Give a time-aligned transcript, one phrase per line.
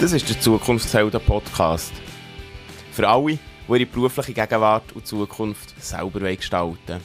[0.00, 1.92] Das ist der Zukunftshelden Podcast.
[2.92, 3.38] Für alle, die
[3.68, 7.00] ihre berufliche Gegenwart und Zukunft selber gestalten.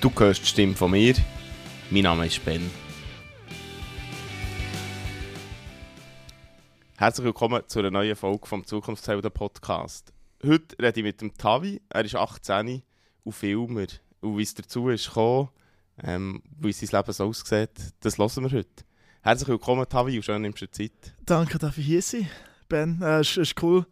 [0.00, 1.14] Du hörst die Stimme von mir.
[1.88, 2.68] Mein Name ist Ben.
[6.96, 10.12] Herzlich willkommen zu einer neuen Folge vom Zukunftshelden Podcast.
[10.44, 11.80] Heute rede ich mit dem Tavi.
[11.88, 12.82] Er ist 18
[13.22, 13.86] und Filmer.
[14.20, 15.50] Und wie es dazu ist gekommen,
[16.02, 18.84] ähm, wie sein Leben so aussieht, das hören wir heute.
[19.22, 21.14] Herzlich willkommen, Tavi, und schön nimmst du Zeit.
[21.24, 22.28] Danke, dass ich hier sein
[22.68, 23.00] Ben.
[23.00, 23.86] Äh, es ist cool,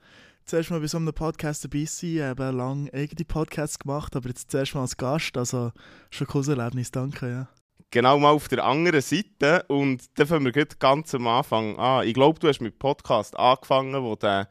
[0.44, 2.10] zuerst mal bei so einem Podcast dabei zu sein.
[2.16, 5.36] Ich habe lange eigene Podcasts gemacht, aber jetzt zuerst mal als Gast.
[5.36, 5.70] Also
[6.10, 7.30] schon ein cooles Erlebnis, danke.
[7.30, 7.48] Ja.
[7.92, 9.64] Genau mal auf der anderen Seite.
[9.68, 12.06] Und dann fangen wir ganz am Anfang an.
[12.06, 14.48] Ich glaube, du hast mit Podcast angefangen, wo du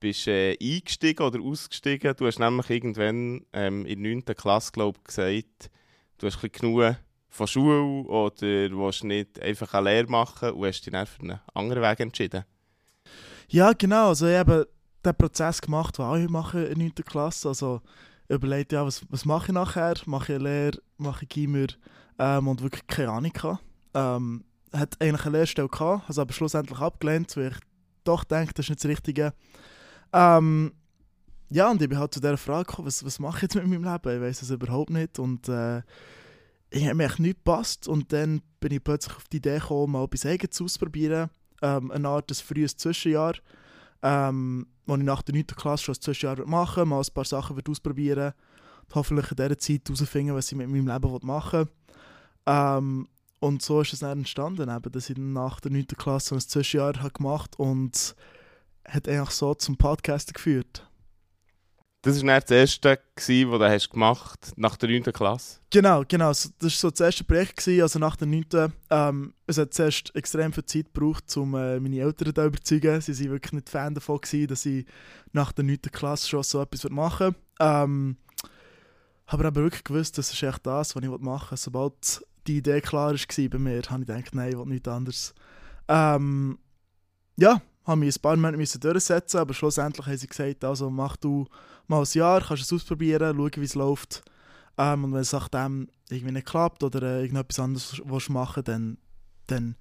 [0.00, 2.14] bist äh, eingestiegen oder ausgestiegen.
[2.16, 4.24] Du hast nämlich irgendwann ähm, in der 9.
[4.36, 5.70] Klasse glaub, gesagt,
[6.18, 6.96] du hast ein genug
[7.28, 11.40] von Schule oder willst nicht einfach eine Lehre machen und hast dich dann für einen
[11.54, 12.44] anderen Weg entschieden.
[13.48, 14.08] Ja, genau.
[14.08, 14.68] Also ich habe
[15.04, 16.94] den Prozess gemacht, den alle machen in der 9.
[17.06, 17.48] Klasse.
[17.48, 17.80] Also
[18.28, 19.94] überlegt, ja, was, was mache ich nachher?
[20.06, 21.66] Mache ich eine Lehre, mache ich Gimmer
[22.18, 23.62] ähm, und wirklich keine Ahnung gehabt.
[23.94, 27.56] Ähm, hat eigentlich eine Lehrstelle gehabt, also aber schlussendlich abgelehnt, weil ich
[28.04, 29.32] doch denke, das ist nicht das Richtige.
[30.12, 30.72] Ähm,
[31.50, 33.66] ja, und ich bin halt zu dieser Frage gekommen, was, was mache ich jetzt mit
[33.66, 34.16] meinem Leben?
[34.16, 35.18] Ich weiß es überhaupt nicht.
[35.18, 35.82] Und äh,
[36.70, 37.88] ich habe mir echt nicht gepasst.
[37.88, 41.30] Und dann bin ich plötzlich auf die Idee gekommen, mal etwas Eigenes auszuprobieren.
[41.62, 43.34] Ähm, eine Art des frühes Zwischenjahr,
[44.02, 45.46] ähm, wo ich nach der 9.
[45.48, 48.32] Klasse schon ein Zwischenjahr machen mal ein paar Sachen wird ausprobieren
[48.88, 51.68] und hoffentlich in dieser Zeit herausfinden, was ich mit meinem Leben machen will.
[52.46, 53.08] Ähm,
[53.40, 55.86] und so ist es dann entstanden, eben, dass ich nach der 9.
[55.98, 57.90] Klasse ein Zwischenjahr habe gemacht habe
[58.90, 60.86] hat eigentlich so zum Podcast geführt.
[62.02, 65.02] Das war das erste, das du hast gemacht nach der 9.
[65.12, 65.58] Klasse?
[65.68, 66.28] Genau, genau.
[66.30, 68.72] Das war so das erste Projekt, also nach der 9.
[68.88, 73.00] Ähm, es hat zuerst extrem viel Zeit gebraucht, um äh, meine Eltern zu überzeugen.
[73.02, 74.86] Sie waren wirklich nicht Fan davon, gewesen, dass ich
[75.32, 75.78] nach der 9.
[75.92, 77.36] Klasse schon so etwas machen würde.
[77.60, 78.16] Ähm,
[79.26, 81.58] habe aber wirklich gewusst, das ist echt das, was ich machen will.
[81.58, 85.34] Sobald die Idee klar war bei mir, habe ich gedacht, nein, ich will nichts anderes.
[85.86, 86.58] Ähm,
[87.36, 91.46] ja, habe mich ein paar Monate durchsetzen aber schlussendlich haben sie gesagt, also mach du
[91.86, 94.22] mal ein Jahr, kannst es ausprobieren, schauen, wie es läuft.
[94.78, 98.98] Ähm, und wenn es nachdem irgendwie nicht klappt oder äh, irgendetwas anderes willst machen dann,
[99.46, 99.76] dann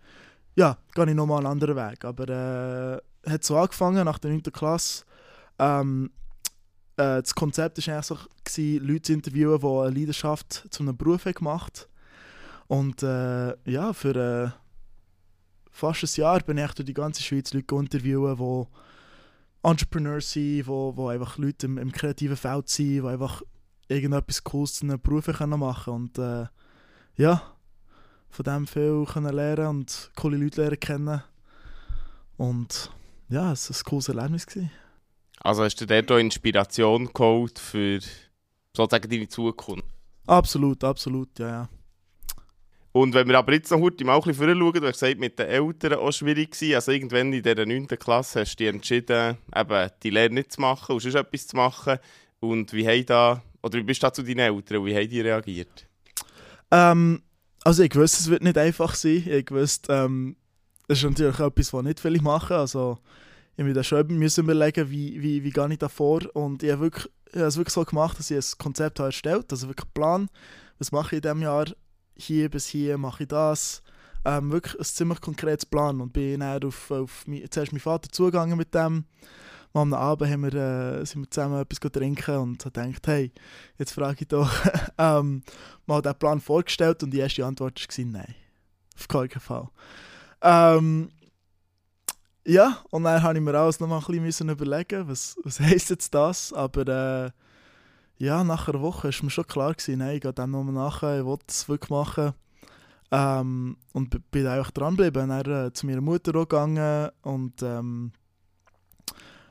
[0.56, 2.04] ja, gehe ich nochmal einen anderen Weg.
[2.04, 4.44] Aber äh, hat so angefangen nach der 9.
[4.44, 5.06] Klasse.
[5.58, 6.12] Ähm,
[6.98, 8.18] äh, das Konzept war eigentlich so,
[8.80, 11.88] Leute zu interviewen, die eine Leidenschaft zu einem Beruf haben gemacht
[12.68, 14.69] Und äh, ja, für äh,
[15.72, 20.96] fast ein Jahr bin ich durch die ganze Schweiz Leute interviewen, die Entrepreneurs sind, wo,
[20.96, 23.42] wo einfach Leute im, im kreativen Feld sind, die einfach
[23.88, 26.46] irgendetwas Cooles zu einem Beruf können machen und äh,
[27.16, 27.42] ja,
[28.30, 31.24] von dem viel können lernen und coole Leute lernen kennen
[32.38, 32.92] und
[33.28, 34.48] ja, es war ein cooles Erlebnis.
[34.48, 34.72] Gewesen.
[35.42, 38.00] Also hast du dort auch Inspiration geholt für
[38.76, 39.86] sozusagen deine Zukunft?
[40.26, 41.70] Absolut, absolut, ja, ja.
[42.92, 45.38] Und wenn wir aber jetzt noch heute mal ein bisschen schauen, du hast gesagt, mit
[45.38, 46.76] den Eltern auch schwierig gewesen.
[46.76, 47.88] Also irgendwann in dieser 9.
[47.88, 51.56] Klasse hast du dich entschieden, eben die Lehre nicht zu machen und sonst etwas zu
[51.56, 52.00] machen.
[52.40, 55.22] Und wie da, oder wie bist du da zu deinen Eltern und wie haben die
[55.22, 55.88] reagiert?
[56.72, 57.22] Ähm,
[57.64, 59.24] also ich wusste, es wird nicht einfach sein.
[59.28, 60.36] Ich wusste, ähm,
[60.88, 62.56] ist natürlich etwas, was nicht viele machen.
[62.56, 62.98] Also
[63.56, 66.22] ich musste schon müssen überlegen, wie, wie, wie gehe ich da vor.
[66.36, 69.10] Und ich habe, wirklich, ich habe es wirklich so gemacht, dass ich ein Konzept habe
[69.10, 70.30] erstellt also wirklich einen Plan,
[70.80, 71.66] was mache ich in diesem Jahr
[72.16, 73.82] hier bis hier mache ich das.
[74.26, 78.10] Ähm, wirklich ein ziemlich konkretes Plan und bin dann auf, auf mein, zuerst meinen Vater
[78.12, 79.06] zugegangen mit dem.
[79.74, 83.32] Mal am Abend haben wir, äh, sind wir zusammen etwas trinken und habe gedacht, hey,
[83.78, 84.52] jetzt frage ich doch,
[84.98, 85.44] ähm,
[85.86, 88.36] mal den Plan vorgestellt und die erste Antwort war nein,
[88.98, 89.70] auf keinen Fall.
[90.42, 91.12] Ähm,
[92.46, 95.92] ja, und dann habe ich mir alles noch mal ein bisschen überlegen, was, was heisst
[95.92, 97.32] jetzt das, aber äh,
[98.20, 101.20] ja, nach einer Woche war mir schon klar, gewesen, nein, ich gehe dann nochmal nachher,
[101.20, 102.34] ich will es wirklich machen.
[103.12, 105.30] Ähm, und bin einfach dranbleiben.
[105.30, 108.12] Dann äh, zu meiner Mutter auch gegangen und ähm,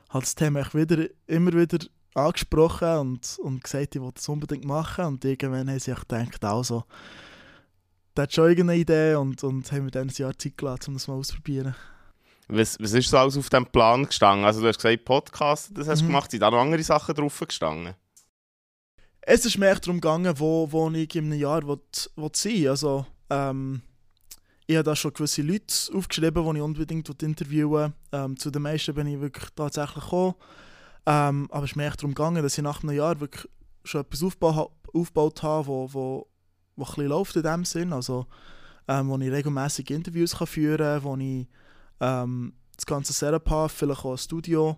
[0.09, 1.79] hat das Thema wieder, immer wieder
[2.13, 5.05] angesprochen und, und gesagt, ich will das unbedingt machen.
[5.05, 6.83] Und irgendwann haben sie gedacht, also,
[8.15, 10.93] der hat schon irgendeine Idee und, und haben mir dann ein Jahr Zeit gelassen, um
[10.93, 11.75] das mal auszuprobieren.
[12.47, 14.45] Was, was ist so alles auf dem Plan gestanden?
[14.45, 16.09] Also du hast gesagt, Podcast, das hast du mhm.
[16.09, 16.31] gemacht.
[16.31, 17.93] Sind da noch andere Sachen drauf gestanden?
[19.31, 21.79] Es ist mehr darum gegangen, wo, wo ich in einem Jahr will,
[22.15, 22.69] will sein will.
[22.69, 23.81] Also, ähm,
[24.65, 27.93] ich habe da schon gewisse Leute aufgeschrieben, die ich unbedingt interviewen.
[28.11, 30.33] Ähm, zu den meisten bin ich wirklich tatsächlich gekommen.
[31.05, 33.47] Ähm, aber es ist mehr darum gegangen, dass ich nach einem Jahr wirklich
[33.83, 36.27] schon etwas aufgebaut, aufgebaut habe, wo, wo,
[36.75, 37.93] wo ein bisschen läuft in dem Sinn.
[37.93, 38.25] Also,
[38.87, 41.47] ähm, wo ich regelmäßig Interviews kann führen kann, wo ich
[41.99, 44.77] ähm, das ganze Setup habe, vielleicht auch ein Studio.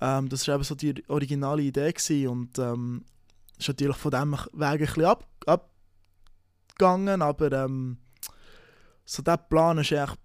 [0.00, 3.04] Ähm, das war eben so die originale Idee gewesen und ähm,
[3.60, 7.98] ist natürlich von dem Weg ein bisschen ab, abgegangen, aber ähm,
[9.04, 10.18] so der Plan war echt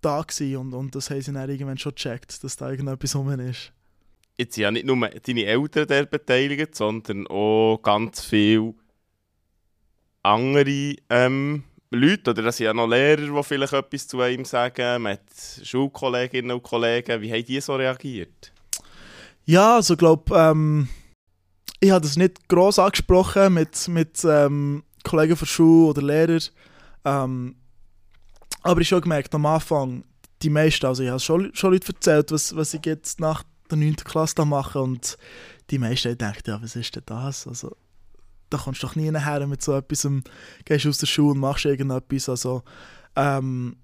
[0.00, 0.24] da
[0.58, 3.72] und, und das haben sie dann irgendwann schon gecheckt, dass da irgendetwas rum ist.
[4.36, 8.74] Jetzt sind ja nicht nur deine Eltern der beteiligt, sondern auch ganz viele
[10.22, 15.02] andere ähm, Leute, oder das sind ja noch Lehrer, die vielleicht etwas zu ihm sagen,
[15.02, 15.20] mit
[15.62, 17.20] Schulkolleginnen und Kollegen.
[17.22, 18.52] Wie haben die so reagiert?
[19.46, 20.88] Ja, also ich glaube, ähm,
[21.80, 26.42] ich habe das nicht gross angesprochen mit, mit ähm, Kollegen von Schule oder Lehrern.
[27.04, 27.56] Ähm,
[28.62, 30.04] aber ich habe schon gemerkt, am Anfang,
[30.42, 33.78] die meisten, also ich habe schon, schon Leute erzählt, was, was ich jetzt nach der
[33.78, 33.96] 9.
[33.96, 35.16] Klasse da mache und
[35.70, 37.46] die meisten denken, ja, was ist denn das?
[37.46, 37.76] Also,
[38.50, 40.08] da kommst du doch nie nachher mit so etwas,
[40.64, 42.28] gehst aus der Schule und machst irgendetwas.
[42.28, 42.62] Also,
[43.14, 43.76] ähm,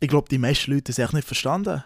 [0.00, 1.84] ich glaube, die meisten Leute haben es nicht verstanden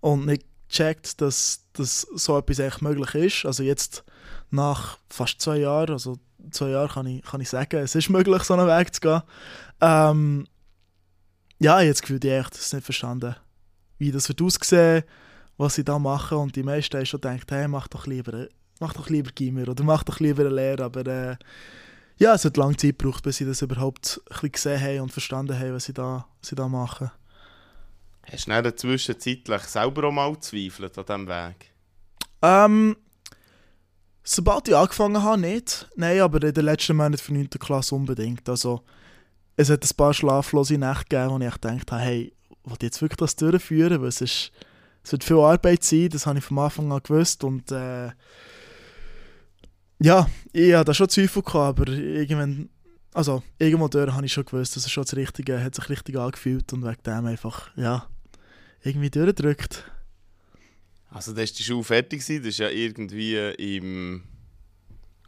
[0.00, 3.46] und nicht gecheckt, dass, dass so etwas echt möglich ist.
[3.46, 4.04] Also jetzt
[4.50, 6.18] nach fast zwei Jahren, also
[6.50, 9.22] zwei Jahren kann ich, kann ich sagen, es ist möglich, so einen Weg zu gehen.
[9.80, 10.46] Ähm,
[11.58, 13.36] ja, jetzt gefühlt ich echt das nicht verstanden,
[13.98, 15.04] wie das wird aussehen,
[15.56, 18.46] was sie da machen und die meisten haben schon gedacht, hey, mach doch lieber,
[18.80, 21.36] mach doch lieber Gimmer oder mach doch lieber eine Lehre, aber äh,
[22.18, 25.12] ja, es hat lange Zeit gebraucht, bis sie das überhaupt ein bisschen gesehen haben und
[25.12, 27.10] verstanden haben, was sie da, was sie da machen.
[28.30, 31.70] Hast du dann zwischenzeitlich selber auch mal gezweifelt an diesem Weg?
[32.42, 32.96] Ähm,
[34.26, 35.88] sobald ich angefangen habe, nicht.
[35.96, 37.48] Nein, aber in den letzten Monaten von 9.
[37.50, 38.48] Klasse unbedingt.
[38.48, 38.82] Also,
[39.56, 42.32] es hat ein paar schlaflose Nächte gegeben, wo ich gedacht habe, hey,
[42.64, 44.00] will ich jetzt wirklich das durchführen?
[44.00, 44.52] Weil es, ist,
[45.02, 47.44] es wird viel Arbeit sein, das habe ich von Anfang an gewusst.
[47.44, 48.10] Und äh,
[50.00, 52.68] ja, ich hatte da schon Zweifel gehabt, aber irgendwann,
[53.14, 56.18] also irgendwo durch habe ich schon gewusst, dass es schon das Richtige hat sich richtig
[56.18, 58.06] angefühlt und wegen dem einfach, ja,
[58.82, 59.84] irgendwie durchgedrückt.
[61.16, 64.22] Also, da ist die Schule fertig das ist ja irgendwie im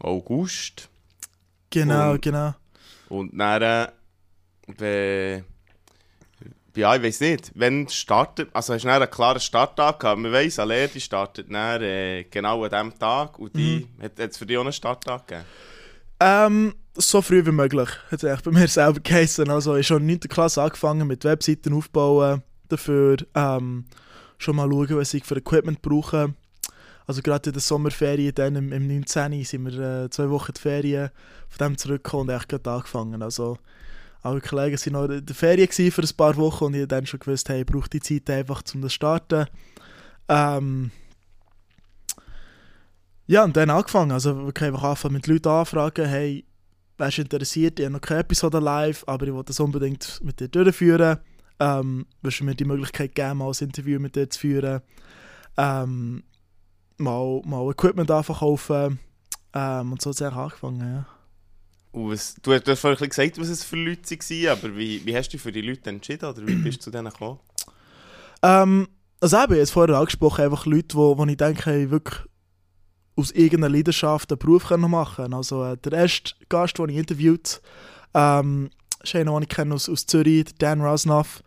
[0.01, 0.91] August.
[1.71, 2.55] Genau, und, genau.
[3.09, 3.89] Und dann
[4.67, 5.45] wenn,
[6.77, 10.59] ja, ich weiß nicht, wenn startet, also hast du einen klaren Starttag gehabt, man weiss,
[10.59, 14.03] eine Lehre startet dann, äh, genau an diesem Tag und die, mhm.
[14.03, 15.47] hat es für dich auch einen Starttag gegeben?
[16.21, 20.09] Ähm, so früh wie möglich, hat es bei mir selber geheißen, also ich habe schon
[20.11, 20.21] in 9.
[20.29, 23.87] Klasse angefangen mit Webseiten aufbauen, dafür ähm,
[24.39, 26.35] schon mal schauen, was ich für Equipment brauche.
[27.07, 29.45] Also gerade in der Sommerferien, dann im, im 19.
[29.45, 31.11] sind wir äh, zwei Wochen die Ferien
[31.49, 33.59] von dem zurückgekommen und echt gerade angefangen, also
[34.23, 37.21] alle Kollegen waren noch in der Ferien für ein paar Wochen und ich dann schon
[37.21, 39.47] gewusst, hey, ich brauche die Zeit einfach, um das zu starten.
[40.29, 40.91] Ähm
[43.27, 44.13] ja, und dann angefangen.
[44.13, 46.45] Also wirklich einfach anfangen mit Leuten anfragen, hey,
[46.97, 47.79] wärst du interessiert?
[47.79, 51.19] Ich habe noch keine Episode live, aber ich wollte das unbedingt mit dir durchführen.
[51.61, 54.81] Ähm, willst du mir die Möglichkeit geben, mal ein Interview mit dir zu führen?
[55.57, 56.23] Ähm,
[56.99, 58.99] mal, mal Equipment anverkaufen.
[59.55, 61.07] Ähm, und so hat es angefangen, ja.
[61.93, 65.29] Was, du, du hast vorhin gesagt, was es für Leute waren, aber wie, wie hast
[65.29, 67.41] du dich für die Leute entschieden oder wie bist du zu denen gekommen?
[68.43, 68.89] Ähm,
[69.21, 72.21] also eben, jetzt vorher angesprochen, einfach Leute, wo, wo ich denke, hey, wirklich
[73.17, 75.35] aus irgendeiner Leidenschaft einen Beruf können machen.
[75.35, 77.61] Also äh, der erste Gast, den ich interviewt
[78.15, 78.71] ähm,
[79.03, 81.43] ist einer, den ich kenne aus, aus Zürich, Dan Rosnoff.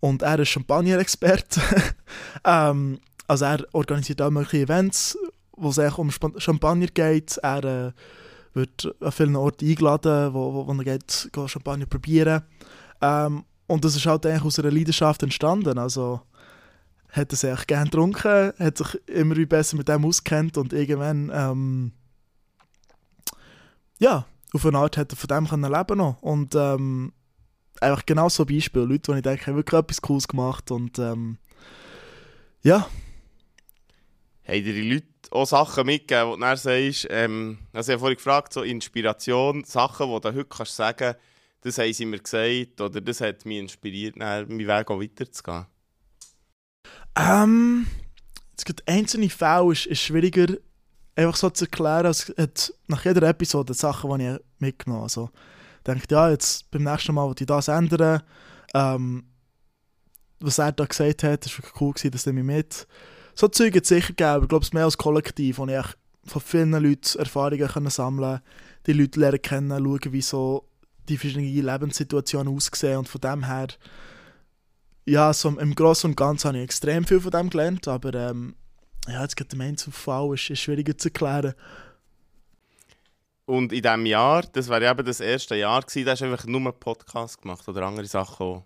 [0.00, 1.60] Und er ist Champagner-Experte.
[2.44, 5.18] ähm, also er organisiert auch mögliche Events,
[5.52, 7.36] wo es um Champagner geht.
[7.38, 7.92] Er äh,
[8.54, 12.42] wird an vielen Orten eingeladen, wo, wo, wo er geht, geht Champagner probieren.
[13.00, 15.78] Ähm, und das ist halt eigentlich aus einer Leidenschaft entstanden.
[15.78, 16.20] Also
[17.10, 21.92] hat er sich gerne getrunken, hat sich immer besser mit dem auskennt und irgendwann ähm,
[23.98, 26.22] ja, auf eine Art hat er von dem können leben noch.
[26.22, 27.12] Und ähm,
[27.80, 28.82] einfach genau so Beispiel.
[28.82, 31.38] Leute, die ich denke, haben wirklich etwas Cooles gemacht und ähm,
[32.62, 32.88] ja.
[34.44, 38.00] Haben dir die Leute auch Sachen mitgeben, wo du dann sagst, ähm, also ich habe
[38.00, 41.14] vorhin gefragt, so Inspiration, Sachen, die du heute kannst sagen
[41.60, 45.66] das haben sie mir gesagt oder das hat mich inspiriert, dann meinen Weg auch weiterzugehen?
[47.16, 47.86] Ähm,
[48.56, 50.56] es gibt einzelne Fälle, ist, ist schwieriger
[51.18, 52.06] einfach so zu erklären.
[52.06, 55.04] Es hat nach jeder Episode Sachen, die ich mitgenommen habe.
[55.04, 55.30] Also,
[55.78, 58.22] ich denke, ja, jetzt beim nächsten Mal wollte ich das ändern.
[58.74, 59.24] Ähm,
[60.40, 62.86] was er da gesagt hat, war wirklich cool, gewesen, das nehme ich mit
[63.38, 65.84] so Zeug hat es sicher gegeben, aber ich glaube, es mehr als Kollektiv, wo ich
[66.24, 68.40] von vielen Leuten Erfahrungen können sammeln
[68.84, 70.68] die Leute lernen kennen, schauen, wie so
[71.08, 73.68] die verschiedenen Lebenssituationen aussehen und von dem her,
[75.06, 78.56] ja, so im Großen und Ganzen habe ich extrem viel von dem gelernt, aber ähm,
[79.08, 81.54] ja, jetzt geht der Einzelfall, ist, ist schwieriger zu erklären.
[83.46, 86.26] Und in diesem Jahr, das war ja eben das erste Jahr, gewesen, da hast du
[86.26, 88.64] einfach nur einen Podcast gemacht oder andere Sachen auch.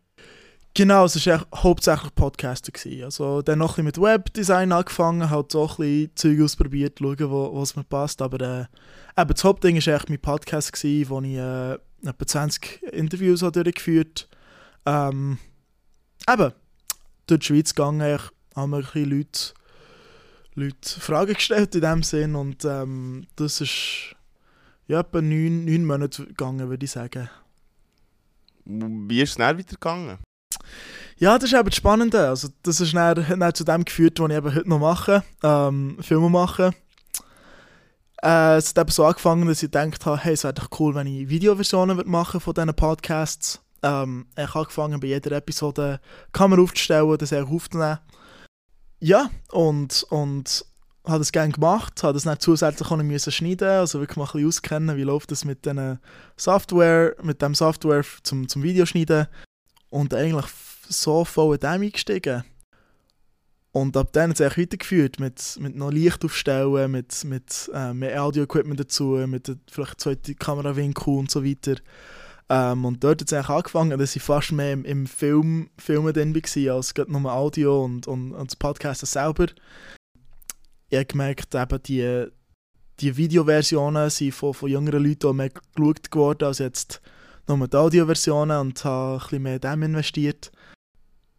[0.75, 2.73] Genau, es war hauptsächlich Podcaster.
[2.73, 3.05] Gewesen.
[3.05, 7.31] Also dann noch ein bisschen mit Webdesign angefangen, halt so ein bisschen Zeug ausprobiert, schauen,
[7.31, 8.23] wo, was mir passt.
[8.23, 11.75] Aber äh, eben, das Hauptding war eigentlich mein Podcast, gewesen, wo ich äh,
[12.09, 14.29] etwa 20 Interviews habe durchgeführt
[14.87, 15.15] habe.
[15.15, 15.39] Ähm,
[16.29, 16.53] eben,
[17.27, 18.19] durch die Schweiz gegangen,
[18.57, 19.55] haben wir ein bisschen Leute,
[20.55, 24.15] Leute Fragen gestellt in dem Sinn und ähm, das ist
[24.87, 27.31] ja, etwa neun, neun Monate gegangen, würde ich sagen.
[28.65, 30.19] Wie ist es dann weitergegangen?
[31.17, 32.29] Ja, das ist eben das Spannende.
[32.29, 35.97] Also, das ist dann, dann zu dem geführt, was ich eben heute noch mache, ähm,
[36.01, 36.73] Filme mache.
[38.23, 40.95] Äh, es hat eben so angefangen, dass ich gedacht habe, hey, es wäre doch cool,
[40.95, 43.61] wenn ich Videoversionen machen von diesen Podcasts.
[43.83, 46.01] Ähm, ich habe angefangen, bei jeder Episode
[46.33, 47.99] Kamera aufzustellen, das auch aufzunehmen.
[49.05, 50.65] Ja, und, und
[51.05, 54.31] habe das gerne gemacht, habe das dann zusätzlich auch müssen schneiden, also wirklich mal ein
[54.31, 55.99] bisschen auskennen, wie läuft das mit den
[56.37, 59.27] Software, mit dem Software zum, zum Videoschneiden
[59.91, 60.47] und eigentlich
[60.89, 62.45] so voll in dem eingestiegen.
[63.73, 68.23] Und ab dann hat es weitergeführt mit, mit noch Licht aufstellen, mit, mit äh, mehr
[68.23, 71.75] Audio-Equipment dazu, mit vielleicht zweiten Kamerawinkel und so weiter.
[72.53, 76.35] Ähm, und dort hat es angefangen, dass ich fast mehr im, im Film, Filmen drin
[76.35, 79.47] war, als nur Audio und, und, und das Podcast selber
[80.93, 82.27] ich habe gemerkt, eben die,
[83.01, 87.01] die Videoversionen sind von, von jüngeren Leuten auch mehr geschaut geworden als jetzt
[87.49, 90.53] nur die Audioversionen und habe ein bisschen mehr in dem investiert.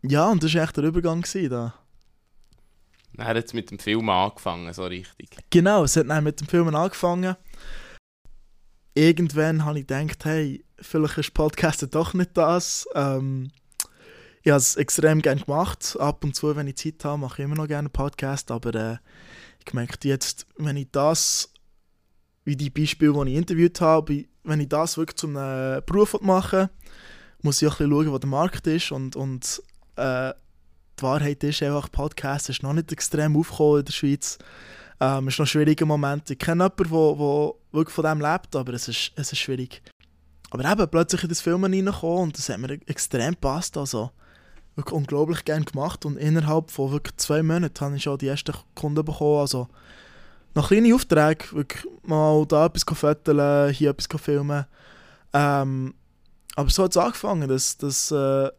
[0.01, 1.21] Ja, und das war echt der Übergang.
[1.21, 1.73] Gewesen, da.
[3.13, 5.29] Dann hat es mit dem Film angefangen, so richtig.
[5.51, 7.35] Genau, es hat dann mit dem Film angefangen.
[8.95, 12.87] Irgendwann habe ich gedacht, hey, vielleicht ist Podcast doch nicht das.
[12.95, 13.51] Ähm,
[14.41, 15.97] ich habe es extrem gerne gemacht.
[15.99, 18.97] Ab und zu, wenn ich Zeit habe, mache ich immer noch gerne Podcast, aber äh,
[19.59, 21.53] ich gemerkt, jetzt, wenn ich das,
[22.43, 26.69] wie die Beispiele, die ich interviewt habe, wenn ich das wirklich zum äh, Beruf machen
[27.43, 29.61] muss ich auch ein bisschen schauen, wo der Markt ist und, und
[29.97, 30.33] äh,
[30.97, 34.37] die Wahrheit ist einfach, Podcast ist noch nicht extrem aufgekommen in der Schweiz.
[34.99, 36.29] Ähm, es ist noch ein schwieriger Moment.
[36.29, 39.81] Ich kenne jemanden, der wirklich von dem lebt, aber es ist, es ist schwierig.
[40.53, 43.75] Aber eben, plötzlich in das Film reingekommen und das hat mir extrem gepasst.
[43.75, 44.11] Also,
[44.75, 48.53] wirklich unglaublich gerne gemacht und innerhalb von wirklich zwei Monaten habe ich schon die ersten
[48.75, 49.39] Kunden bekommen.
[49.39, 49.67] Also
[50.53, 54.65] noch kleine Aufträge, wirklich mal da etwas fotografieren, hier etwas filmen.
[55.33, 55.95] Ähm,
[56.55, 58.49] aber so hat es angefangen, dass, dass äh,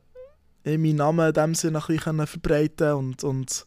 [0.64, 3.66] ich meinen Namen in dem Sinne ein bisschen verbreiten und, und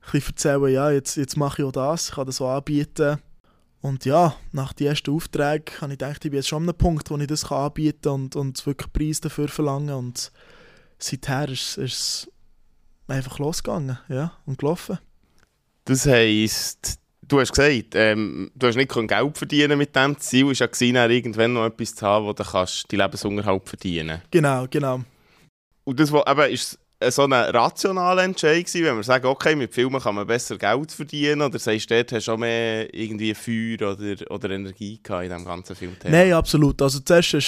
[0.00, 3.18] ein bisschen erzählen, ja, jetzt, jetzt mache ich auch das, ich kann das so anbieten.
[3.80, 6.78] Und ja, nach den ersten Aufträgen habe ich gedacht, ich bin jetzt schon an einem
[6.78, 10.32] Punkt, wo ich das anbieten kann und, und wirklich Preis dafür verlangen und
[10.98, 12.30] seither ist, ist es
[13.06, 14.98] einfach losgegangen ja, und gelaufen.
[15.84, 20.50] Das heisst, du hast gesagt, ähm, du hast nicht Geld verdienen mit dem Ziel.
[20.50, 24.66] Es war ja irgendwann noch etwas zu haben, wo du kannst die Lebensunterhalt verdienen Genau,
[24.68, 25.02] genau.
[25.84, 26.78] Und das war eben, ist
[27.10, 30.92] so ein rationaler Entscheid gewesen, wenn man sagt, okay, mit Filmen kann man besser Geld
[30.92, 35.24] verdienen oder sagst du, dort hast du auch mehr irgendwie Feuer oder, oder Energie gehabt
[35.24, 36.16] in diesem ganzen Filmthema?
[36.16, 36.80] Nein, absolut.
[36.80, 37.42] Also zuerst war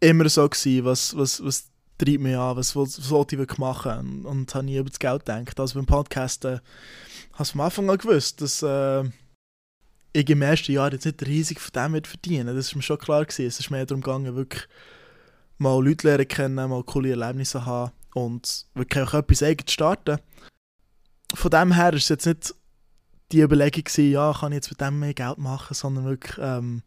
[0.00, 4.26] immer so, gewesen, was, was, was treibt mich an, was, was wollte ich machen und,
[4.26, 5.58] und habe nie über das Geld gedacht.
[5.58, 6.60] Also beim Podcasten äh,
[7.34, 9.04] habe ich von Anfang an gewusst, dass äh,
[10.12, 13.24] ich im ersten Jahr jetzt nicht riesig von dem verdienen Das ist mir schon klar
[13.24, 13.46] gewesen.
[13.46, 14.68] Es ist mehr darum gegangen, wirklich
[15.56, 20.18] mal Leute lernen kennen, mal coole Erlebnisse haben und wirklich auch etwas eigenes starten.
[21.34, 22.54] Von dem her ist es jetzt nicht
[23.32, 26.82] die Überlegung gewesen, ja, kann ich jetzt mit dem mehr Geld machen, sondern wirklich, ähm,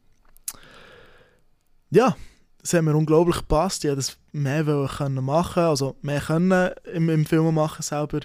[1.89, 2.15] ja,
[2.61, 3.83] es hat mir unglaublich gepasst.
[3.83, 4.63] Ich wollte das mehr
[4.97, 8.21] können machen, also mehr können im, im Film machen selber.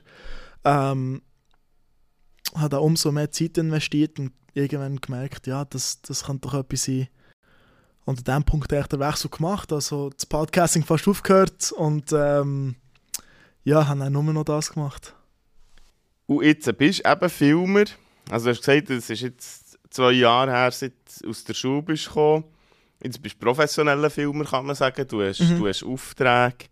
[0.65, 1.23] Ähm,
[2.55, 6.85] habe da umso mehr Zeit investiert und irgendwann gemerkt, ja, das, das könnte doch etwas
[6.85, 7.09] sein.
[8.05, 12.11] Und an diesem Punkt habe ich den Wechsel gemacht, also das Podcasting fast aufgehört und
[12.13, 12.77] ähm,
[13.69, 15.15] ja, habe dann nur noch das gemacht.
[16.27, 17.85] Und jetzt bist du eben Filmer,
[18.31, 21.83] also du hast gesagt, es ist jetzt zwei Jahre her, seit du aus der Schule
[21.83, 22.45] bist gekommen.
[23.03, 25.07] Jetzt bist du professioneller Filmer, kann man sagen.
[25.07, 25.59] Du hast, mhm.
[25.59, 26.67] du hast Aufträge.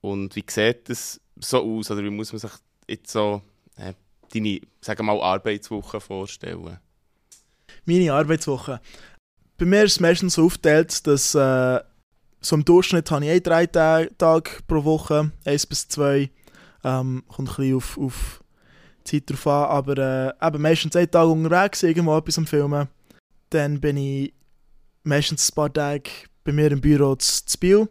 [0.00, 1.90] Und wie sieht das so aus?
[1.90, 2.52] Oder wie muss man sich
[2.86, 3.42] jetzt so
[3.76, 3.94] äh,
[4.32, 6.78] deine, sagen mal, Arbeitswoche vorstellen?
[7.86, 8.80] Meine Arbeitswoche?
[9.56, 11.80] Bei mir ist es meistens so aufgeteilt, dass äh,
[12.40, 16.30] so im Durchschnitt habe ich ein, drei Tage pro Woche, eins bis zwei.
[16.84, 18.44] Ähm, kommt ein bisschen auf, auf
[19.06, 22.88] die Zeit drauf an, aber äh, eben meistens einen Tag unterwegs, irgendwo etwas am Filmen.
[23.50, 24.32] Dann bin ich
[25.02, 26.10] meistens ein paar Tage
[26.44, 27.88] bei mir im Büro zu, zu Biel.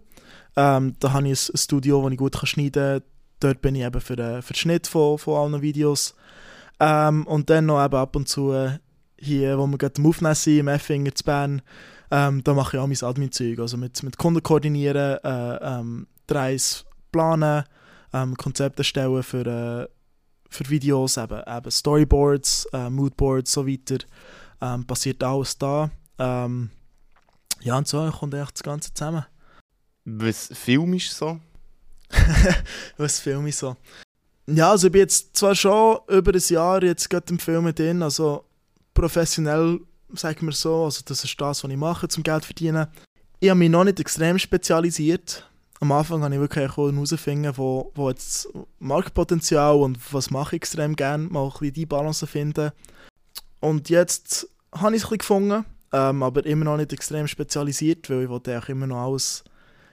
[0.55, 3.03] Ähm, da habe ich ein, Studio, wo ich gut schneiden kann.
[3.39, 6.15] Dort bin ich eben für, den, für den Schnitt von, von allen Videos.
[6.79, 8.79] Ähm, und dann noch eben ab und zu äh,
[9.19, 11.61] hier, wo wir gerade am Aufnehmen sind, im Effinger zu Bern,
[12.11, 13.59] ähm, da mache ich auch mein Admin-Zeug.
[13.59, 17.63] Also mit, mit Kunden koordinieren, äh, ähm, Reis planen,
[18.13, 19.87] ähm, Konzepte erstellen für, äh,
[20.49, 24.05] für Videos, eben, eben Storyboards, äh, Moodboards so weiter.
[24.61, 25.91] Ähm, passiert alles da.
[26.17, 26.69] Ähm,
[27.61, 29.25] ja, und so kommt echt das Ganze zusammen.
[30.05, 31.39] Was filmst du so?
[32.97, 33.75] Was filme ich so?
[34.47, 38.01] Ja, also ich bin jetzt zwar schon über ein Jahr jetzt gerade im Film drin,
[38.01, 38.45] also
[38.93, 39.81] professionell,
[40.13, 42.87] sagen wir so, also das ist das, was ich mache, zum Geld verdienen.
[43.39, 45.49] Ich habe mich noch nicht extrem spezialisiert.
[45.79, 48.49] Am Anfang habe ich wirklich herausfinden, wo, wo jetzt
[48.79, 52.71] Marktpotenzial und was mache ich extrem gerne, mal ein bisschen die Balance finden.
[53.59, 58.23] Und jetzt habe ich es ein gefunden, ähm, aber immer noch nicht extrem spezialisiert, weil
[58.23, 59.43] ich wollte auch immer noch alles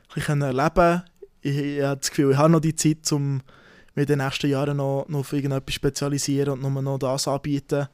[0.09, 1.03] ein bisschen erleben
[1.45, 3.43] ich, ich habe das Gefühl, ich habe noch die Zeit, um
[3.95, 7.87] mich in den nächsten Jahren noch, noch auf irgendetwas spezialisieren und nur noch das anbieten.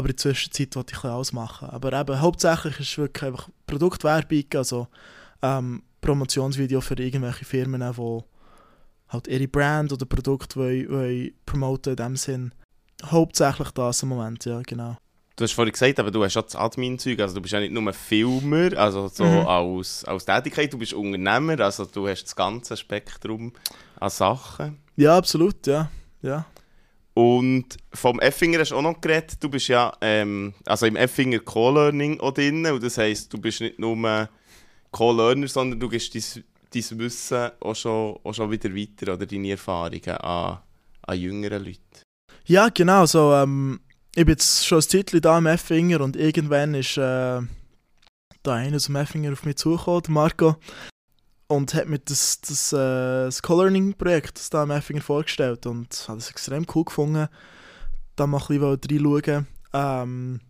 [0.00, 1.68] Aber in der Zwischenzeit wollte ich alles machen.
[1.68, 4.88] Aber eben, hauptsächlich ist es wirklich einfach Produktwerbung, also
[5.42, 8.20] ähm, Promotionsvideo für irgendwelche Firmen, die
[9.08, 12.54] halt ihre Brand oder Produkt wollen, wollen promoten in dem Sinn.
[13.04, 14.96] Hauptsächlich das im Moment, ja, genau.
[15.36, 17.74] Du hast vorhin gesagt, aber du hast auch das Admin-Zeug, also du bist ja nicht
[17.74, 19.46] nur Filmer, also so mhm.
[19.46, 23.52] als, als Tätigkeit, du bist Unternehmer, also du hast das ganze Spektrum
[23.98, 24.78] an Sachen.
[24.96, 25.90] Ja, absolut, ja.
[26.22, 26.46] ja.
[27.14, 31.40] Und vom Effinger hast du auch noch geredet, du bist ja ähm, also im Effinger
[31.40, 32.64] Co-Learning auch drin.
[32.66, 34.28] Und das heisst, du bist nicht nur
[34.90, 39.50] Co-Learner, sondern du gibst dein, dein Wissen auch schon, auch schon wieder weiter oder deine
[39.50, 40.58] Erfahrungen an,
[41.02, 42.02] an jüngeren Leuten.
[42.46, 43.80] Ja, genau, so ähm
[44.14, 47.40] ich bin jetzt schon ein Titel da im Effinger und irgendwann ist äh,
[48.42, 50.56] da einer aus dem Effinger auf mich zugekommen, Marco,
[51.50, 56.18] und hat mir das, das, äh, das Co-Learning-Projekt, das da im Effinger vorgestellt und hat
[56.18, 57.26] es extrem cool gefunden,
[58.14, 58.46] da mal ein
[58.80, 59.48] bisschen reinschauen.
[59.72, 60.40] Ähm,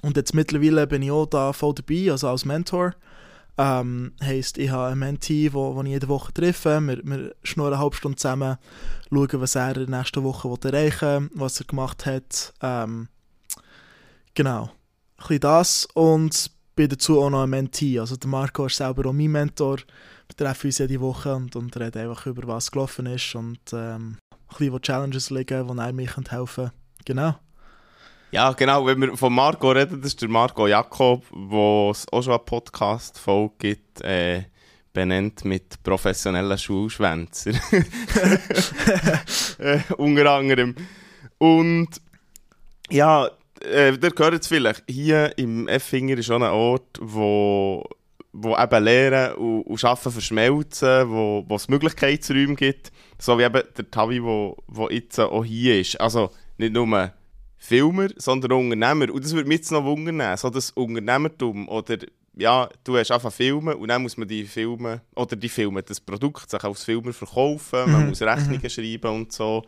[0.00, 2.94] und jetzt mittlerweile bin ich auch da voll dabei, also als Mentor.
[3.58, 6.80] Ähm, heisst, ich habe einen Mentee, wo, wo ich jede Woche treffe.
[6.80, 8.56] Wir, wir schnurren eine halbe Stunde zusammen,
[9.10, 12.54] schauen, was er in der nächsten Woche erreichen will, was er gemacht hat.
[12.62, 13.08] Ähm,
[14.32, 14.70] genau.
[15.18, 15.86] Ein bisschen das.
[15.92, 17.98] Und bin dazu auch noch ein Mentee.
[17.98, 19.78] Also der Marco ist selber auch mein Mentor.
[20.28, 24.16] Wir treffen uns jede Woche und, und reden einfach über was gelaufen ist und ähm,
[24.30, 26.72] ein bisschen wo Challenges liegen, wo er mir helfen kann.
[27.04, 27.34] Genau.
[28.30, 32.22] Ja, genau, wenn wir von Marco reden, das ist der Marco Jakob, wo es auch
[32.22, 34.44] schon eine Podcast-Folge gibt, äh,
[34.92, 37.50] benannt mit professionellen Schulschwänzer.
[39.58, 40.76] äh, unter anderem.
[41.38, 41.88] Und
[42.88, 43.28] ja,
[43.60, 44.84] äh, der gehört es vielleicht.
[44.88, 47.84] Hier im Effinger ist schon ein Ort, wo,
[48.32, 52.92] wo eben Lehren und, und Arbeiten verschmelzen, wo, wo es Möglichkeitsräume gibt.
[53.18, 56.00] So wie eben der Tavi, wo, wo jetzt auch hier ist.
[56.00, 57.12] Also nicht nur
[57.56, 59.12] Filmer, sondern Unternehmer.
[59.12, 61.98] Und das würde mich jetzt noch wundern, so das Unternehmertum oder
[62.38, 66.00] ja, du hast einfach Filme und dann muss man die Filme oder die Filme, das
[66.00, 67.92] Produkt sich als Filmer verkaufen, mhm.
[67.92, 68.70] man muss Rechnungen mhm.
[68.70, 69.64] schreiben und so.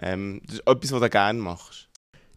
[0.00, 1.88] Ähm, das ist etwas, was du gerne machst.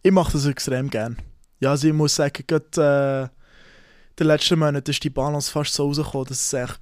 [0.06, 1.16] Ich mache das extrem gerne.
[1.60, 5.86] Ja, also ich muss sagen, gerade äh, den letzten Monat ist die Balance fast so
[5.86, 6.78] rausgekommen, dass es echt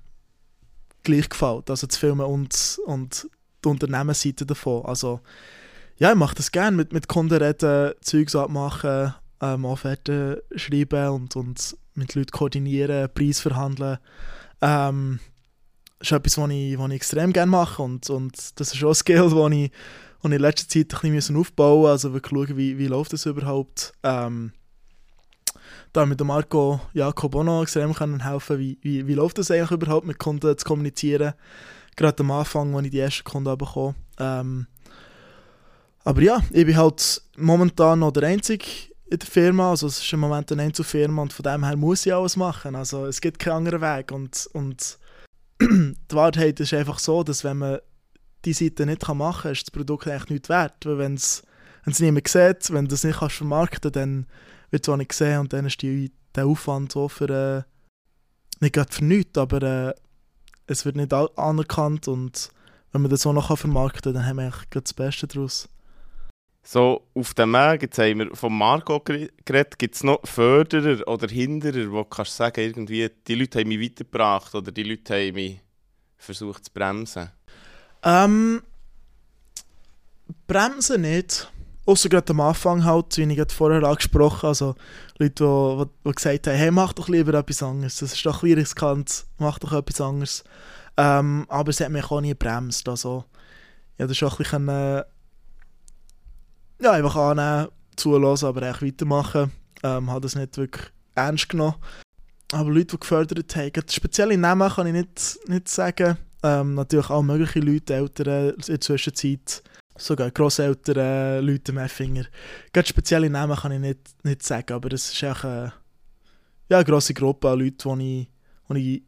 [1.05, 1.71] gleich gefällt.
[1.71, 3.29] Also das Filmen und, und
[3.65, 4.85] die Unternehmensseite davon.
[4.87, 5.21] Also
[5.99, 11.37] ja, ich mache das gerne, mit, mit Kunden reden, Zeugs abmachen, ähm, Offerten schreiben und,
[11.37, 13.99] und mit Leuten koordinieren, Preis verhandeln.
[14.61, 15.21] Ähm,
[16.01, 18.89] das ist etwas, was ich, was ich extrem gerne mache und, und das ist auch
[18.89, 19.71] ein Skill, das ich,
[20.31, 23.93] ich in letzter Zeit ein bisschen aufbauen also wirklich schauen, wie, wie läuft das überhaupt.
[24.03, 24.53] Ähm,
[25.93, 29.71] da mit Marco Jakob auch noch extrem können helfen wie, wie, wie läuft das eigentlich
[29.73, 31.35] überhaupt mit Kunden zu kommunizieren.
[31.97, 34.67] Gerade am Anfang, als ich die ersten Kunden bekommen ähm,
[36.05, 38.65] aber ja, ich bin halt momentan noch der Einzige
[39.09, 39.71] in der Firma.
[39.71, 42.75] Also es ist im Moment eine Einzelfirma und von dem her muss ich alles machen.
[42.75, 44.11] Also es gibt keinen anderen Weg.
[44.11, 44.99] Und, und
[45.61, 47.79] die Wahrheit ist einfach so, dass wenn man
[48.45, 50.85] die Seite nicht machen kann, ist das Produkt eigentlich nicht wert.
[50.85, 51.43] Weil wenn es
[51.99, 54.27] niemand sieht, wenn du es nicht kannst vermarkten dann
[54.71, 57.63] wird es auch nicht gesehen und dann ist die, der Aufwand so für, äh,
[58.61, 59.95] nicht gerade für nichts, aber äh,
[60.67, 62.51] es wird nicht anerkannt und
[62.93, 65.69] wenn man das auch noch vermarkten kann, dann haben wir eigentlich das Beste daraus.
[66.65, 71.27] So, auf dem Weg, jetzt haben wir von Marco geredet, gibt es noch Förderer oder
[71.27, 75.35] Hinderer, wo du kannst sagen, irgendwie, die Leute haben mich weitergebracht oder die Leute haben
[75.35, 75.61] mich
[76.17, 77.31] versucht zu bremsen?
[78.03, 78.63] Ähm,
[80.47, 81.51] bremsen nicht.
[81.85, 84.77] Außer gerade am Anfang halt, wie ich vorher angesprochen also
[85.19, 89.25] Leute, die, die, gesagt haben, hey, mach doch lieber etwas anderes, das ist doch riskant,
[89.39, 90.45] mach doch etwas anderes.
[90.97, 93.25] Ähm, aber es hat mich auch nie gebremst, also
[93.99, 95.03] ja, das ist auch ein bisschen
[96.83, 99.53] ja, einfach annehmen, zulassen, aber echt weitermachen.
[99.83, 101.77] Ähm, habe das nicht wirklich ernst genommen.
[102.53, 106.19] Aber Leute, die gefördert haben, spezielle Namen kann ich nicht, nicht sagen.
[106.43, 109.63] Ähm, natürlich auch mögliche Leute, Eltern in der Zwischenzeit,
[109.97, 112.25] sogar Grosseltern, Leute im Effinger.
[112.73, 115.73] Gerade spezielle Namen kann ich nicht, nicht sagen, aber es ist auch eine,
[116.69, 118.29] ja, eine grosse Gruppe an Leuten, die ich,
[118.75, 119.03] die ich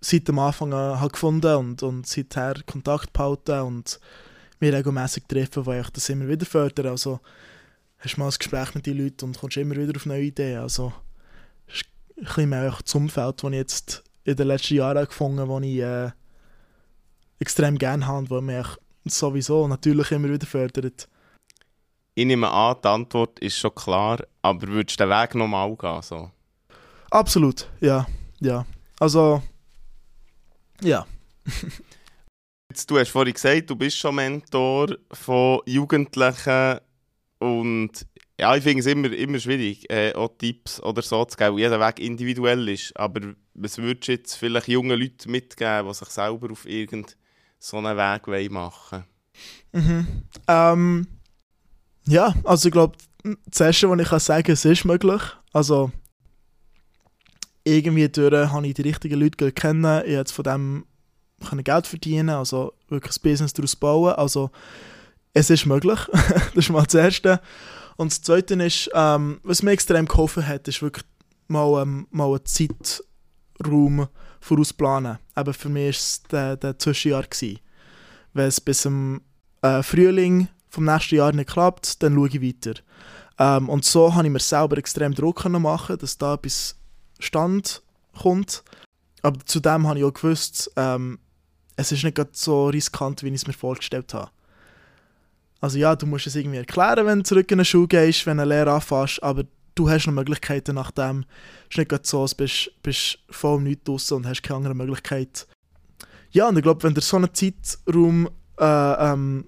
[0.00, 3.98] seit dem Anfang an habe gefunden und, und seither Kontakt behalten und
[4.60, 6.88] mich regelmäßig treffen, die ich das immer wieder fördern.
[6.88, 7.20] Also
[7.98, 10.60] hast du mal ein Gespräch mit den Leuten und kommst immer wieder auf neue Ideen.
[10.60, 10.92] Also
[11.66, 11.84] ist
[12.16, 15.68] ein bisschen mehr das Umfeld, das ich jetzt in den letzten Jahren gefunden habe, das
[15.68, 16.10] ich äh,
[17.38, 21.08] extrem gerne habe und das mich sowieso natürlich immer wieder fördert.
[22.14, 26.02] Ich nehme an, die Antwort ist schon klar, aber würdest du den Weg nochmal gehen?
[26.02, 26.30] So?
[27.10, 28.06] Absolut, ja.
[28.40, 28.64] ja.
[28.98, 29.42] Also,
[30.82, 31.06] ja.
[32.70, 36.80] Jetzt, du hast vorhin gesagt, du bist schon Mentor von Jugendlichen
[37.38, 38.06] und
[38.38, 41.60] ja, ich finde es immer, immer schwierig, äh, auch Tipps oder so zu geben, weil
[41.60, 42.94] jeder Weg individuell ist.
[42.96, 47.14] Aber was würdest du jetzt vielleicht jungen Leuten mitgeben, die sich selber auf irgendeinen
[47.58, 49.04] so einen Weg machen
[49.72, 49.84] wollen?
[49.84, 50.06] Mhm.
[50.48, 51.06] Ähm,
[52.06, 52.96] ja, also ich glaube,
[53.46, 55.22] das Erste, was ich kann sagen kann, es ist möglich.
[55.52, 55.90] Also
[57.64, 60.02] irgendwie durch habe ich die richtigen Leute kennen.
[60.04, 60.84] Ich jetzt von dem
[61.64, 64.14] Geld verdienen, also wirklich ein Business daraus bauen.
[64.14, 64.50] Also
[65.32, 65.98] es ist möglich.
[66.12, 67.40] das ist mal das Erste.
[67.96, 71.04] Und das Zweite ist, ähm, was mir extrem geholfen hat, ist wirklich
[71.48, 74.08] mal, ähm, mal einen Zeitraum
[74.40, 75.18] vorausplanen.
[75.34, 77.24] Aber für mich war es der, der Zwischenjahr.
[78.32, 79.22] Wenn es bis zum
[79.62, 82.80] äh, Frühling vom nächsten Jahr nicht klappt, dann schaue ich weiter.
[83.38, 86.76] Ähm, und so habe ich mir selber extrem Druck machen dass da etwas
[87.18, 87.82] Stand
[88.18, 88.62] kommt.
[89.22, 91.18] Aber zudem habe ich auch gewusst, ähm,
[91.76, 94.30] es ist nicht so riskant, wie ich es mir vorgestellt habe.
[95.60, 98.36] Also ja, du musst es irgendwie erklären, wenn du zurück in eine Schule gehst, wenn
[98.36, 99.44] du eine Lehre anfasst, aber
[99.76, 101.24] du hast noch Möglichkeiten nach dem.
[101.70, 102.92] Es ist nicht so, als bist du
[103.30, 105.46] voll nichts draussen und hast keine andere Möglichkeit.
[106.32, 108.64] Ja, und ich glaube, wenn du so einen Zeitraum äh,
[109.12, 109.46] ähm,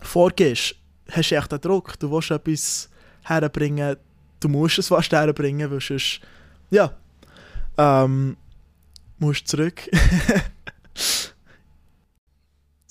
[0.00, 0.76] vorgehst,
[1.10, 1.98] hast du echt den Druck.
[1.98, 2.88] Du willst etwas
[3.22, 3.96] herbringen,
[4.40, 6.20] du musst es fast herbringen, weil sonst,
[6.70, 6.96] ja,
[7.76, 8.36] ähm,
[9.18, 9.82] musst zurück.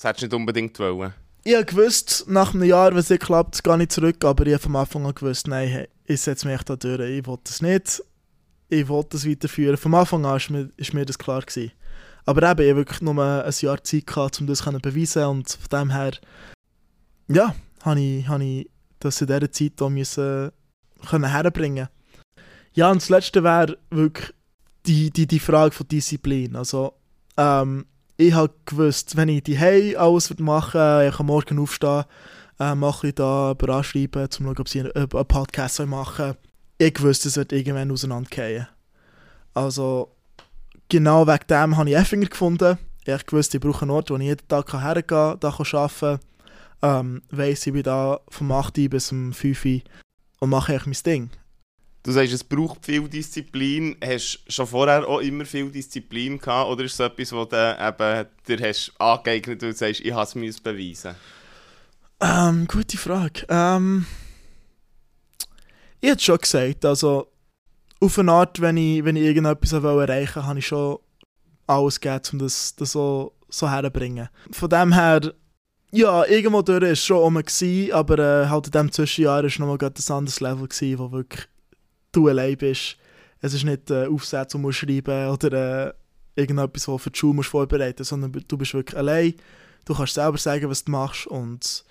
[0.01, 1.13] Das hättest du nicht unbedingt wollen.
[1.43, 4.53] Ich habe gewusst, nach einem Jahr, wenn es nicht klappt, gehe ich zurück, aber ich
[4.53, 7.63] habe vom Anfang an gewusst, nein, hey, ich setze mich da durch, ich will das
[7.63, 8.03] nicht,
[8.69, 9.75] ich will das weiterführen.
[9.75, 10.61] Vom Anfang an war
[10.93, 11.41] mir, das klar.
[11.41, 11.71] Gewesen.
[12.25, 15.49] Aber eben, ich hatte wirklich nur ein Jahr Zeit, gehabt, um das zu beweisen und
[15.49, 16.11] von dem her,
[17.27, 20.51] ja, habe ich, habe ich das in dieser Zeit auch müssen,
[21.09, 21.89] können herbringen
[22.73, 24.31] Ja, und das Letzte wäre wirklich
[24.85, 26.55] die, die, die Frage von Disziplin.
[26.55, 26.93] Also,
[27.35, 27.87] ähm,
[28.21, 32.05] ich habe gewusst, wenn ich die Hey alles machen würde, ich kann morgen aufstehen,
[32.59, 36.15] äh, mache ich da jemanden anschreiben, um zu schauen, ob sie einen, einen Podcast machen
[36.17, 36.37] sollen.
[36.77, 38.67] Ich wusste, es wird irgendwann auseinandergehen.
[39.53, 40.15] Also,
[40.89, 42.77] genau wegen dem habe ich Effinger gefunden.
[43.05, 46.19] Ich wusste, ich brauche einen Ort, wo ich jeden Tag hergehen kann, da arbeiten kann.
[46.83, 49.81] Ähm, weiss, ich bin da vom 8 Uhr bis um 5 Uhr
[50.39, 51.29] und mache eigentlich mein Ding.
[52.03, 53.95] Du sagst, es braucht viel Disziplin.
[54.03, 56.69] Hast du schon vorher auch immer viel Disziplin gehabt?
[56.69, 60.59] Oder ist es etwas, wo du eben, dir hast angeeignet und sagst, ich habe es
[60.59, 61.15] beweisen?
[62.19, 63.45] Ähm, gute Frage.
[63.49, 64.05] Ähm,
[65.99, 67.27] ich hätte schon gesagt, also
[67.99, 70.97] auf eine Art, wenn ich, wenn ich irgendetwas erreichen wollte, habe ich schon
[71.67, 74.29] alles gegeben, um das, das so, so herzubringen.
[74.51, 75.33] Von dem her,
[75.91, 79.59] ja, irgendwo durch war es schon um, aber äh, halt in diesem Zwischenjahr war es
[79.59, 81.47] nochmal ein anderes Level, gewesen, wo wirklich
[82.11, 82.97] du allein bist.
[83.39, 85.93] Es ist nicht äh, Aufsatz, den du schreiben oder äh,
[86.35, 89.33] irgendetwas, was für die Schule musst vorbereiten musst, sondern du bist wirklich allein.
[89.85, 91.83] Du kannst selber sagen, was du machst und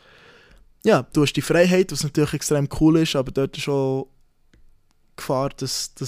[0.85, 4.07] ja, du hast die Freiheit, was natürlich extrem cool ist, aber dort ist schon
[5.17, 6.07] Gefahr, dass du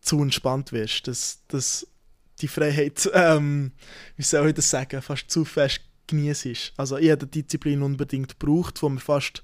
[0.00, 1.86] zu entspannt wirst, dass, dass
[2.40, 3.72] die Freiheit, ähm,
[4.16, 6.74] wie soll ich das sagen, fast zu fest genießt.
[6.76, 9.42] Also ich habe die Disziplin unbedingt gebraucht, wo mir fast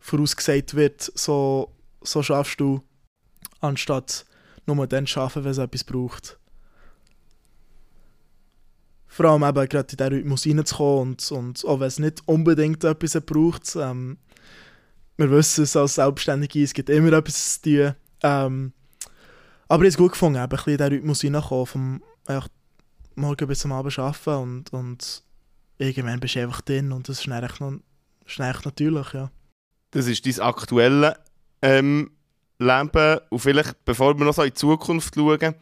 [0.00, 2.82] vorausgesagt wird, so, so schaffst du
[3.60, 4.24] anstatt
[4.66, 6.38] nur dann zu arbeiten, wenn es etwas braucht.
[9.06, 12.82] Vor allem eben gerade in diesen Rhythmus reinzukommen und, und auch wenn es nicht unbedingt
[12.84, 13.76] etwas braucht.
[13.76, 14.18] Ähm,
[15.16, 17.94] wir wissen es als Selbstständige, es gibt immer etwas zu tun.
[18.22, 18.72] Ähm,
[19.68, 22.48] aber ich habe es gut gefunden, eben ein bisschen in diesen Rhythmus reinkommen, vom einfach
[23.14, 25.22] morgen bis zum Abend arbeiten und, und
[25.78, 27.72] irgendwann bist du einfach drin und das ist noch,
[28.26, 29.30] ist natürlich, ja.
[29.90, 31.18] Das ist dein aktuelle
[31.60, 32.10] ähm,
[32.62, 35.54] Leben und vielleicht, bevor wir noch so in die Zukunft schauen,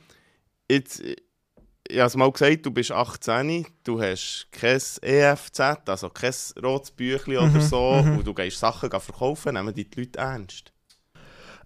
[0.71, 6.35] jetzt, ich habe es mal gesagt, du bist 18, du hast kein EFZ, also kein
[6.63, 8.19] rotes Büchlein mhm, oder so, mhm.
[8.19, 10.73] und du gehst Sachen verkaufen, nehmen die, die Leute ernst?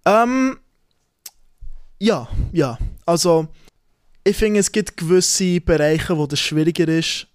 [0.06, 0.58] Ähm,
[1.98, 2.78] ja, ja.
[3.06, 3.48] Also,
[4.24, 7.26] ich finde, es gibt gewisse Bereiche, wo das schwieriger ist,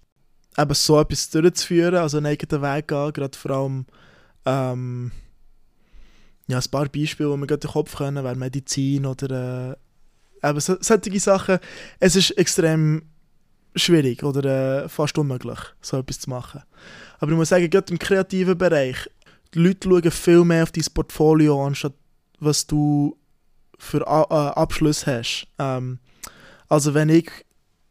[0.58, 3.86] eben so etwas durchzuführen, also einen eigenen Weg gehen, gerade vor allem
[4.44, 5.12] ähm,
[6.50, 9.76] ja, ein paar Beispiele, die mir gerade in den Kopf kommen, wäre Medizin oder
[10.42, 11.58] äh, eben so, solche Sachen.
[11.98, 13.02] Es ist extrem
[13.76, 16.62] schwierig oder äh, fast unmöglich, so etwas zu machen.
[17.18, 19.08] Aber ich muss sagen, gerade im kreativen Bereich,
[19.54, 21.94] die Leute schauen viel mehr auf dein Portfolio, anstatt
[22.38, 23.16] was du
[23.78, 25.46] für A äh, Abschluss hast.
[25.58, 25.98] Ähm,
[26.68, 27.30] also wenn ich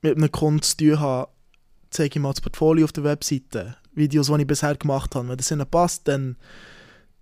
[0.01, 1.29] mit einem Kunden zu tun habe,
[1.89, 5.27] zeige ich mal das Portfolio auf der Webseite, Videos, die ich bisher gemacht habe.
[5.29, 6.37] Wenn das ihnen passt, dann,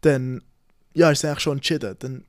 [0.02, 0.41] dann
[0.98, 1.96] ja, ist eigentlich schon entschieden.
[2.00, 2.26] Dann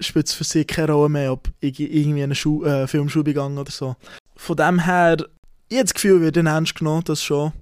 [0.00, 3.56] spielt es für sie keine Rolle mehr, ob ich irgendwie eine Schu äh, Filmschule gegangen
[3.56, 3.94] oder so.
[4.34, 5.16] Von dem her,
[5.68, 7.52] ich das Gefühl, wird in ernst genommen, das schon.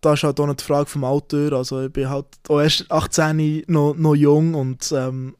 [0.00, 1.52] Da ist halt auch noch die Frage vom Autor.
[1.52, 5.36] Also ich bin halt auch erst 18 noch, noch jung und ähm,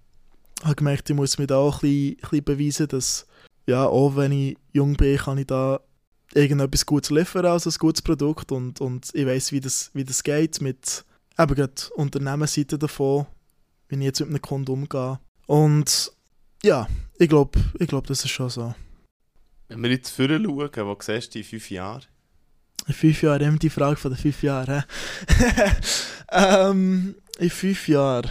[0.65, 3.27] habe gemerkt, ich muss mir da auch ein bisschen, ein bisschen beweisen, dass
[3.67, 5.81] ja, auch wenn ich jung bin, kann ich da
[6.35, 10.23] irgendetwas Gutes liefern, also ein gutes Produkt und, und ich weiß wie das, wie das
[10.23, 11.05] geht mit
[11.39, 13.27] eben gerade Unternehmensseite davon,
[13.89, 15.21] wie ich jetzt mit einem Kunden umgehe.
[15.47, 16.13] Und
[16.63, 18.75] ja, ich glaube, ich glaub, das ist schon so.
[19.69, 22.05] Wenn wir jetzt vorher schauen, wo siehst du in fünf Jahren?
[22.87, 24.85] In fünf Jahren, immer die Frage von den fünf Jahren.
[26.33, 28.31] ähm, in fünf Jahren.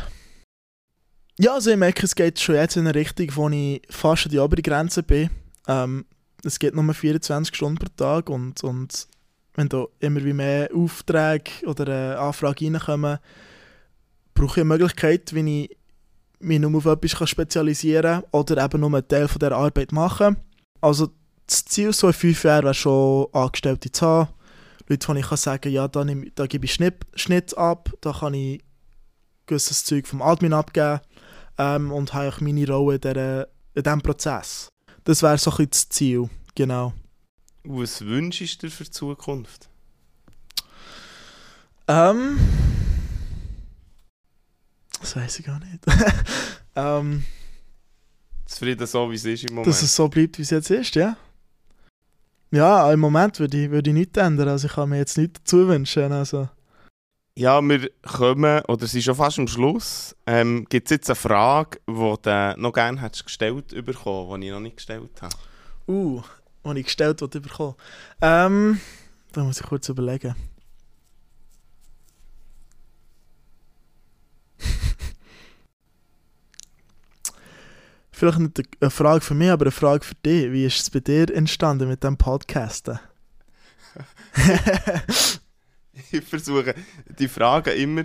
[1.39, 4.31] Ja, also ich merke, es geht schon jetzt in eine Richtung, wo ich fast an
[4.31, 5.29] die obere Grenze bin.
[5.67, 6.05] Ähm,
[6.43, 9.07] es geht nur 24 Stunden pro Tag und, und
[9.55, 13.19] wenn da immer wie mehr Aufträge oder äh, Anfragen reinkommen,
[14.33, 15.77] brauche ich eine Möglichkeit, wie ich
[16.39, 19.91] mich nur auf etwas kann spezialisieren kann oder eben nur einen Teil von dieser Arbeit
[19.91, 20.37] machen.
[20.81, 21.09] Also
[21.47, 24.33] das Ziel so in fünf Jahren wäre schon, Angestellte zu haben.
[24.87, 28.11] Leute, wo ich kann sagen ja, da, nehm, da gebe ich Schnitt, Schnitt ab, da
[28.11, 28.61] kann ich
[29.45, 30.99] gewisses Zeug vom Admin abgeben
[31.57, 34.69] ähm, und habe auch meine Rolle in, dieser, in diesem Prozess.
[35.03, 36.93] Das wäre so ein bisschen das Ziel, genau.
[37.63, 39.69] Was wünschst du dir für die Zukunft?
[41.87, 42.37] Ähm.
[45.03, 45.83] Das weiß ich gar nicht.
[46.77, 47.25] ähm,
[48.45, 49.67] Zufrieden so, wie es ist im Moment?
[49.67, 51.17] Dass es so bleibt, wie es jetzt ist, ja.
[52.51, 54.47] Ja, im Moment würde ich, würde ich nichts ändern.
[54.47, 56.09] Also ich kann mir jetzt nichts dazu wünschen.
[56.13, 56.47] Also.
[57.35, 60.15] Ja, wir kommen, oder sind schon fast am Schluss.
[60.25, 64.53] Ähm, Gibt es jetzt eine Frage, die du noch gerne hättest gestellt bekommen, die ich
[64.53, 65.35] noch nicht gestellt habe?
[65.85, 66.21] Uh,
[66.63, 67.75] die ich gestellt habe bekommen.
[68.21, 68.79] Ähm,
[69.33, 70.33] da muss ich kurz überlegen.
[78.13, 80.51] Vielleicht nicht eine Frage für mich, aber eine Frage für dich.
[80.51, 82.99] Wie ist es bei dir entstanden mit dem Podcasten?
[86.11, 86.75] ich versuche
[87.19, 88.03] die Fragen immer,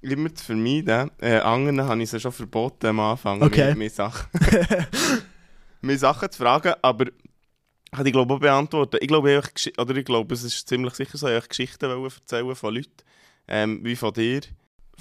[0.00, 1.10] immer zu vermeiden.
[1.20, 3.74] Äh, anderen habe ich sie schon verboten am Anfang, okay.
[3.74, 4.28] mir, Sachen,
[5.80, 8.98] mir Sachen zu fragen, aber ich ich glaube auch beantworten.
[9.00, 12.74] Ich glaube, ich, oder ich glaube, es ist ziemlich sicher so, ich Geschichten erzählen von
[12.74, 12.92] Leuten,
[13.48, 14.42] ähm, wie von dir,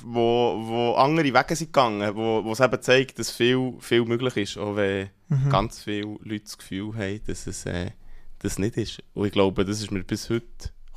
[0.03, 4.37] wo, wo andere Wege sind gegangen, wo, wo es eben zeigt, dass viel, viel möglich
[4.37, 5.49] ist, auch wenn mhm.
[5.49, 7.91] ganz viele Leute das Gefühl haben, dass es äh,
[8.39, 9.03] das nicht ist.
[9.13, 10.45] Und ich glaube, das ist mir bis heute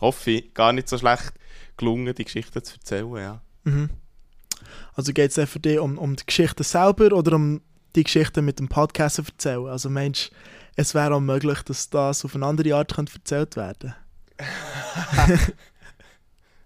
[0.01, 1.33] hoffe ich, gar nicht so schlecht
[1.77, 3.17] gelungen, die Geschichte zu erzählen.
[3.17, 3.43] Ja.
[3.65, 3.91] Mhm.
[4.95, 7.61] Also geht es für dich um, um die Geschichte selber oder um
[7.97, 9.67] die Geschichte mit dem Podcast zu erzählen?
[9.67, 10.31] Also meinst
[10.77, 13.95] es wäre auch möglich, dass das auf eine andere Art erzählt werden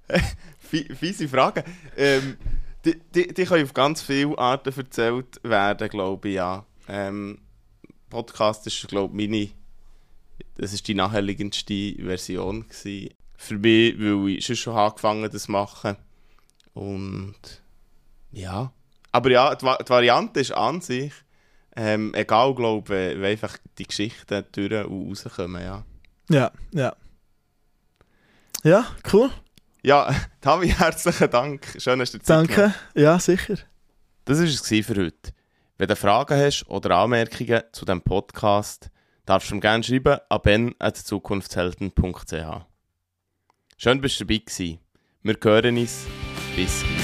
[0.64, 1.64] Fiese Frage.
[1.96, 2.36] Ähm,
[2.84, 6.66] die, die, die können auf ganz viele Arten erzählt werden, glaube ich, ja.
[6.88, 7.38] Ähm,
[8.10, 9.50] Podcast ist, glaube ich, meine
[10.56, 15.96] das ist die naheliegendste Version gewesen für mich, weil ich schon, angefangen das machen.
[16.74, 17.62] Und
[18.30, 18.72] ja.
[19.10, 21.12] Aber ja, die, die Variante ist an sich
[21.76, 25.84] ähm, egal, glaube ich, wenn einfach die Geschichten durch und rauskommen, ja.
[26.30, 26.96] Ja, ja.
[28.62, 29.30] Ja, cool.
[29.84, 31.76] Ja, Tavi, herzlichen Dank.
[31.78, 32.78] Schön, dass du Zeit Danke, gemacht.
[32.94, 33.56] ja, sicher.
[34.24, 35.32] Das war es für heute.
[35.76, 38.90] Wenn du Fragen hast oder Anmerkungen zu diesem Podcast,
[39.26, 42.32] darfst du mir gerne schreiben an ben.zukunftshelden.ch.
[43.76, 44.58] Schön, dass du dabei warst.
[45.22, 46.06] Wir hören uns.
[46.56, 47.03] Bis gleich.